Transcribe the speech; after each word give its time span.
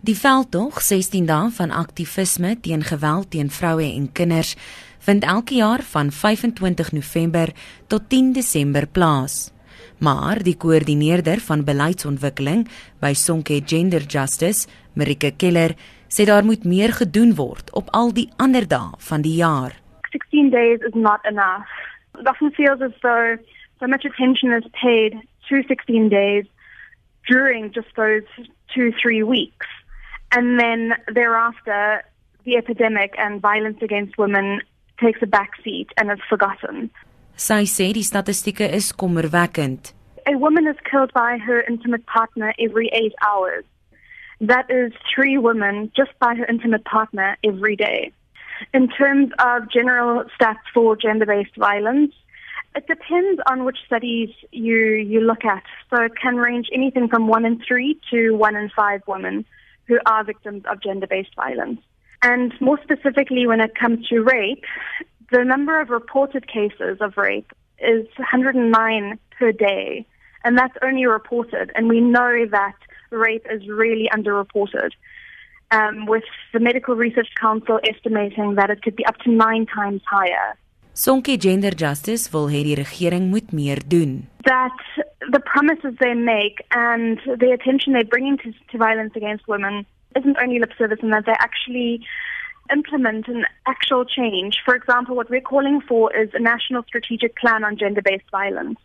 Die 0.00 0.14
veldtog 0.14 0.76
16 0.78 1.24
dae 1.26 1.48
van 1.50 1.72
aktivisme 1.74 2.52
teen 2.62 2.84
geweld 2.86 3.32
teen 3.34 3.48
vroue 3.50 3.82
en 3.82 4.04
kinders 4.14 4.52
vind 5.02 5.24
elke 5.26 5.56
jaar 5.58 5.82
van 5.82 6.12
25 6.14 6.92
November 6.92 7.50
tot 7.86 8.08
10 8.08 8.32
Desember 8.32 8.86
plaas. 8.86 9.50
Maar 9.98 10.38
die 10.42 10.54
koördineerder 10.56 11.40
van 11.40 11.64
beleidsontwikkeling 11.64 12.68
by 13.02 13.10
Sonke 13.12 13.58
Gender 13.66 14.06
Justice, 14.06 14.68
Marika 14.94 15.30
Keller, 15.36 15.74
sê 16.06 16.24
daar 16.24 16.44
moet 16.44 16.64
meer 16.64 16.94
gedoen 16.94 17.34
word 17.34 17.72
op 17.74 17.90
al 17.90 18.14
die 18.14 18.28
ander 18.36 18.68
dae 18.68 18.94
van 19.10 19.26
die 19.26 19.34
jaar. 19.42 19.74
16 20.14 20.50
days 20.50 20.78
is 20.86 20.94
not 20.94 21.26
enough. 21.26 21.66
It 22.20 22.28
often 22.28 22.54
feels 22.54 22.80
as 22.80 22.94
though 23.02 23.34
so 23.80 23.86
much 23.86 24.06
attention 24.06 24.54
is 24.54 24.70
paid 24.80 25.18
to 25.48 25.62
16 25.66 26.08
days 26.08 26.46
during 27.26 27.74
just 27.74 27.90
those 27.96 28.22
two, 28.70 28.92
three 29.02 29.24
weeks. 29.24 29.66
And 30.32 30.60
then 30.60 30.92
thereafter, 31.12 32.02
the 32.44 32.56
epidemic 32.56 33.14
and 33.18 33.40
violence 33.40 33.78
against 33.82 34.18
women 34.18 34.60
takes 35.00 35.20
a 35.22 35.26
backseat 35.26 35.88
and 35.96 36.10
is 36.10 36.18
forgotten. 36.28 36.90
Sy 37.36 37.64
sê 37.70 37.92
die 37.94 38.02
statistieke 38.02 38.66
is 38.68 38.92
kommerwekkend. 38.92 39.92
A 40.26 40.36
woman 40.36 40.66
is 40.66 40.76
killed 40.90 41.12
by 41.14 41.38
her 41.38 41.62
intimate 41.62 42.04
partner 42.06 42.52
every 42.58 42.88
8 42.92 43.14
hours. 43.26 43.64
That 44.40 44.70
is 44.70 44.92
3 45.14 45.38
women 45.38 45.90
just 45.96 46.18
by 46.18 46.34
her 46.34 46.44
intimate 46.44 46.84
partner 46.84 47.36
every 47.44 47.76
day. 47.76 48.12
In 48.74 48.88
terms 48.88 49.30
of 49.38 49.70
general 49.70 50.24
stats 50.34 50.66
for 50.74 50.96
gender-based 50.96 51.56
violence, 51.56 52.12
it 52.74 52.86
depends 52.86 53.40
on 53.50 53.64
which 53.64 53.78
studies 53.86 54.30
you 54.50 54.76
you 55.12 55.20
look 55.20 55.44
at. 55.44 55.62
So 55.90 56.02
it 56.02 56.12
can 56.20 56.36
range 56.36 56.68
anything 56.74 57.08
from 57.08 57.28
1 57.28 57.44
in 57.44 57.62
3 57.66 57.98
to 58.10 58.32
1 58.32 58.56
in 58.56 58.68
5 58.76 59.02
women 59.06 59.44
who 59.88 59.98
are 60.06 60.22
victims 60.22 60.62
of 60.70 60.80
gender-based 60.82 61.34
violence. 61.34 61.80
And 62.22 62.52
more 62.60 62.78
specifically 62.82 63.46
when 63.46 63.60
it 63.60 63.74
comes 63.74 64.06
to 64.08 64.20
rape, 64.20 64.64
the 65.32 65.44
number 65.44 65.80
of 65.80 65.90
reported 65.90 66.46
cases 66.46 66.98
of 67.00 67.16
rape 67.16 67.52
is 67.80 68.06
109 68.16 69.18
per 69.38 69.52
day. 69.52 70.06
And 70.44 70.56
that's 70.56 70.76
only 70.82 71.06
reported. 71.06 71.72
And 71.74 71.88
we 71.88 72.00
know 72.00 72.46
that 72.50 72.76
rape 73.10 73.46
is 73.50 73.66
really 73.68 74.08
underreported. 74.14 74.90
Um, 75.70 76.06
with 76.06 76.24
the 76.54 76.60
Medical 76.60 76.94
Research 76.96 77.28
Council 77.38 77.78
estimating 77.86 78.54
that 78.54 78.70
it 78.70 78.82
could 78.82 78.96
be 78.96 79.04
up 79.04 79.18
to 79.18 79.30
nine 79.30 79.66
times 79.66 80.00
higher. 80.10 80.56
Sonke 80.94 81.36
Gender 81.36 81.74
Justice 81.76 82.32
wil 82.32 82.48
hê 82.48 82.62
die 82.64 82.74
regering 82.74 83.28
moet 83.28 83.52
meer 83.52 83.78
doen. 83.86 84.26
That 84.48 84.74
the 85.30 85.40
promises 85.40 85.94
they 86.00 86.14
make 86.14 86.64
and 86.70 87.20
the 87.26 87.52
attention 87.52 87.92
they 87.92 88.02
bring 88.02 88.26
into 88.26 88.52
to 88.70 88.78
violence 88.78 89.12
against 89.14 89.46
women 89.46 89.84
isn't 90.16 90.36
only 90.40 90.58
lip 90.58 90.72
service 90.78 90.98
and 91.02 91.12
that 91.12 91.26
they 91.26 91.32
actually 91.32 92.06
implement 92.72 93.28
an 93.28 93.44
actual 93.66 94.04
change. 94.04 94.58
For 94.64 94.74
example, 94.74 95.16
what 95.16 95.30
we're 95.30 95.40
calling 95.40 95.80
for 95.80 96.14
is 96.14 96.30
a 96.34 96.40
national 96.40 96.82
strategic 96.84 97.36
plan 97.36 97.64
on 97.64 97.76
gender-based 97.76 98.30
violence, 98.30 98.78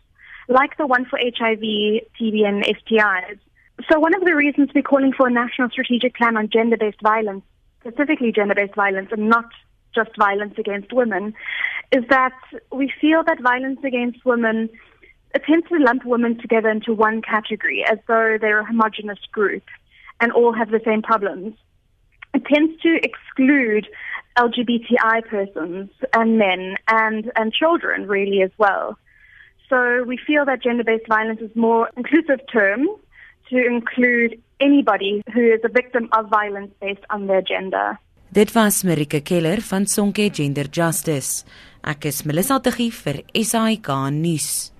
like 0.48 0.76
the 0.76 0.86
one 0.86 1.06
for 1.06 1.18
HIV, 1.18 1.60
TB 1.60 2.44
and 2.46 2.64
STIs. 2.64 3.38
So 3.90 3.98
one 3.98 4.14
of 4.14 4.24
the 4.24 4.34
reasons 4.34 4.70
we're 4.74 4.82
calling 4.82 5.12
for 5.12 5.26
a 5.26 5.30
national 5.30 5.70
strategic 5.70 6.14
plan 6.14 6.36
on 6.36 6.48
gender-based 6.48 7.00
violence, 7.02 7.42
specifically 7.80 8.32
gender-based 8.32 8.74
violence 8.74 9.08
and 9.12 9.28
not 9.28 9.46
just 9.94 10.10
violence 10.18 10.54
against 10.58 10.92
women, 10.92 11.34
is 11.92 12.04
that 12.10 12.38
we 12.72 12.92
feel 13.00 13.22
that 13.24 13.40
violence 13.40 13.80
against 13.84 14.24
women 14.24 14.68
attempts 15.34 15.68
to 15.68 15.78
lump 15.78 16.04
women 16.04 16.38
together 16.38 16.70
into 16.70 16.94
one 16.94 17.22
category 17.22 17.84
as 17.90 17.98
though 18.06 18.38
they're 18.40 18.60
a 18.60 18.64
homogenous 18.64 19.18
group 19.32 19.64
and 20.20 20.32
all 20.32 20.52
have 20.52 20.70
the 20.70 20.80
same 20.84 21.02
problems. 21.02 21.54
It 22.32 22.44
tends 22.46 22.80
to 22.82 22.98
exclude 23.02 23.86
LGBTI 24.36 25.26
persons 25.28 25.90
and 26.12 26.38
men 26.38 26.76
and, 26.88 27.30
and 27.36 27.52
children 27.52 28.08
really 28.08 28.42
as 28.42 28.50
well. 28.58 28.98
So 29.68 30.04
we 30.04 30.18
feel 30.18 30.44
that 30.44 30.62
gender-based 30.62 31.08
violence 31.08 31.40
is 31.40 31.54
more 31.54 31.90
inclusive 31.96 32.40
term 32.52 32.86
to 33.50 33.66
include 33.66 34.40
anybody 34.60 35.22
who 35.32 35.40
is 35.40 35.60
a 35.64 35.68
victim 35.68 36.08
of 36.12 36.28
violence 36.28 36.72
based 36.80 37.04
on 37.10 37.26
their 37.26 37.42
gender. 37.42 37.98
Dit 38.32 38.54
was 38.54 38.82
Marika 38.82 39.20
Keller 39.22 39.60
van 39.60 39.86
Sonke 39.86 40.30
Gender 40.30 40.66
Justice. 40.70 41.44
Ek 41.84 42.06
is 42.06 42.24
Melissa 42.24 42.58
Tuggie 42.60 42.90
vir 42.90 43.22
SAK 43.32 44.10
nuus. 44.10 44.73